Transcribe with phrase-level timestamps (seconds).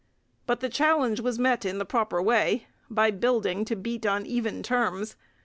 [0.47, 4.63] But the challenge was met in the proper way, by building to beat on even
[4.63, 5.15] terms.